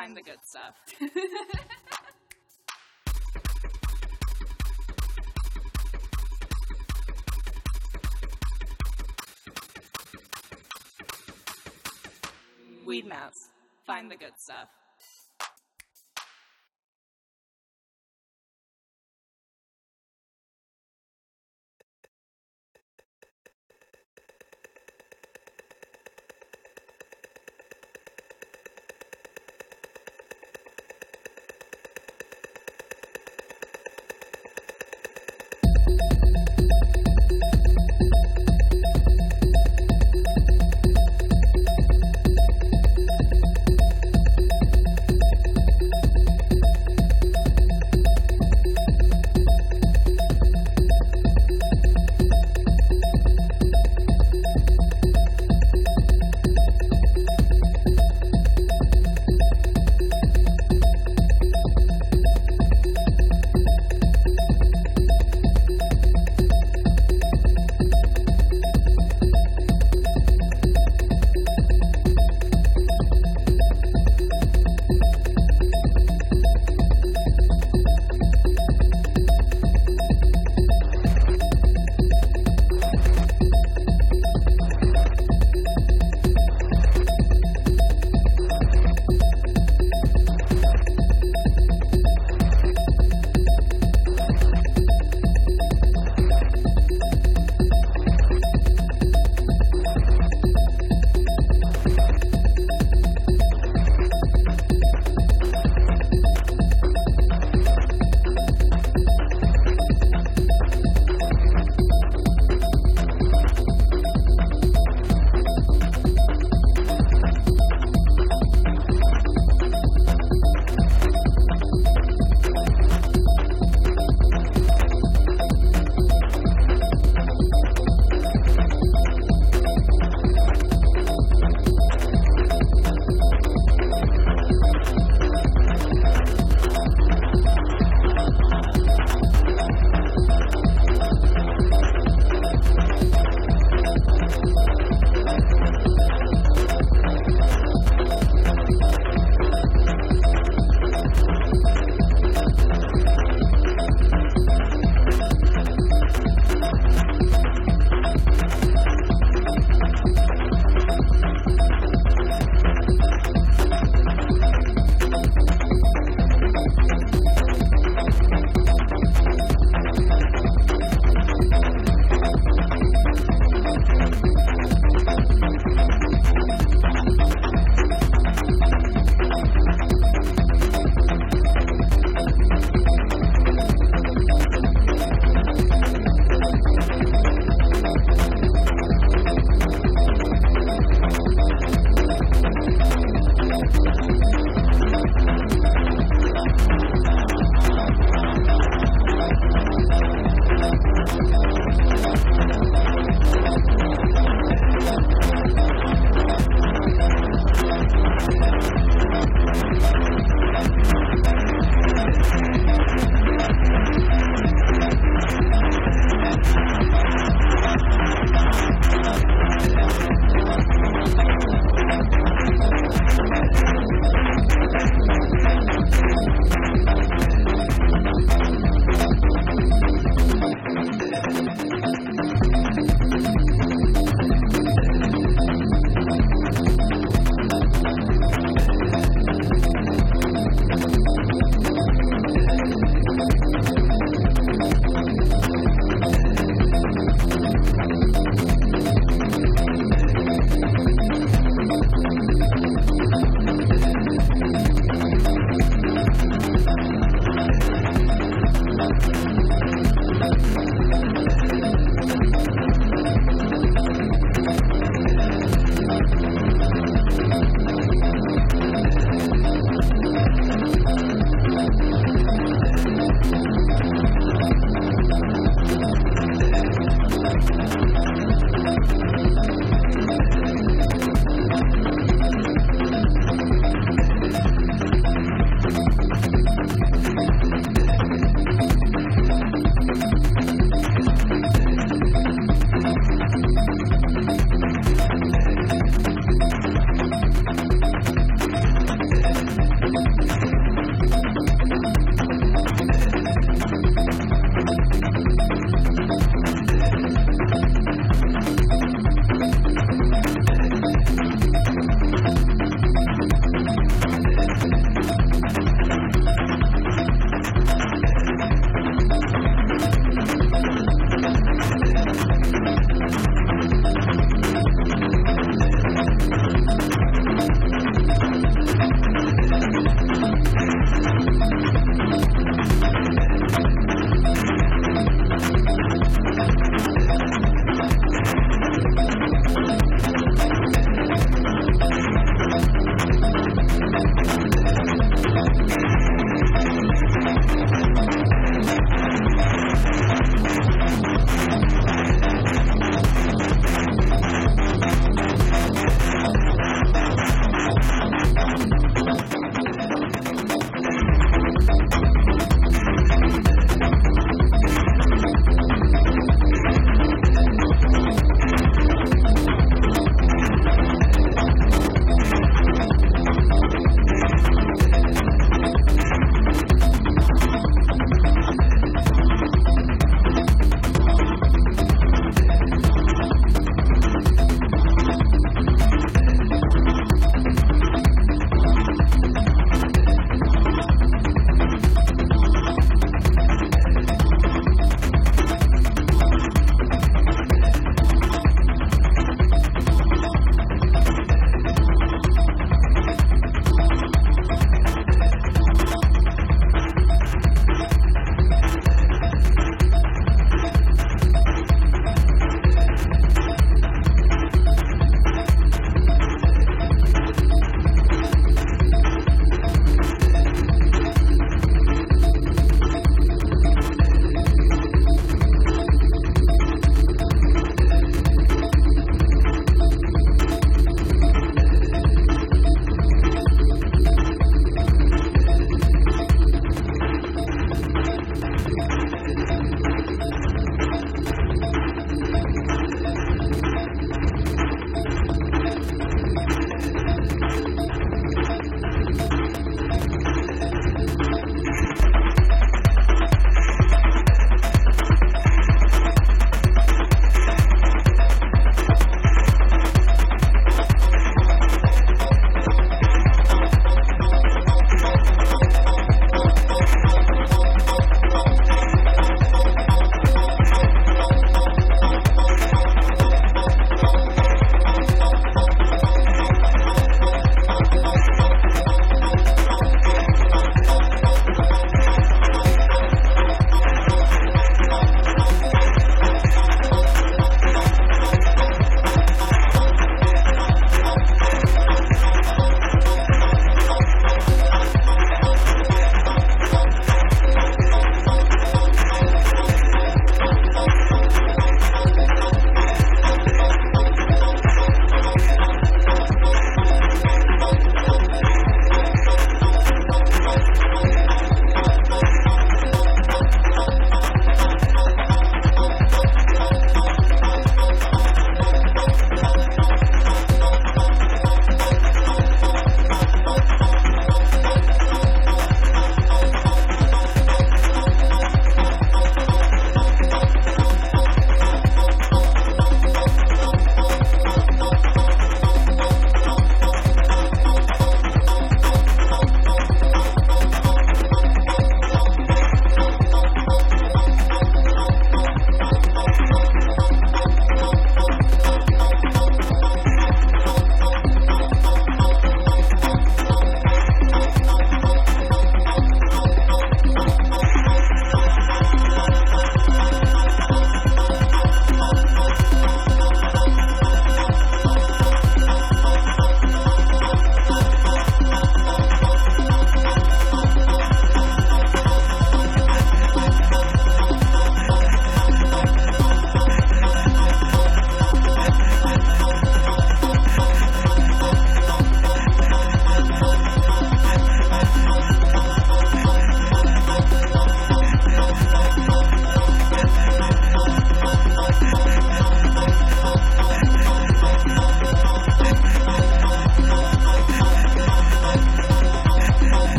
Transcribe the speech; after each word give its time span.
find 0.00 0.16
the 0.16 0.22
good 0.22 0.38
stuff. 0.42 0.74
Weed 12.86 13.06
Mouse. 13.06 13.50
Find 13.86 14.10
the 14.10 14.16
good 14.16 14.32
stuff. 14.38 14.68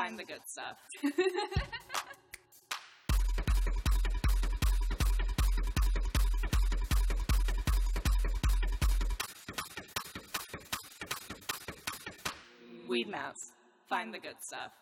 Find 0.00 0.18
the 0.18 0.24
good 0.24 0.40
stuff. 0.46 0.78
Weed 12.88 13.10
mouse. 13.10 13.52
Find 13.90 14.14
the 14.14 14.18
good 14.18 14.36
stuff. 14.40 14.72